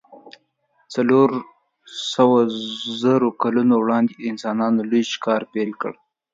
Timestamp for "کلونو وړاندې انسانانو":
3.41-4.81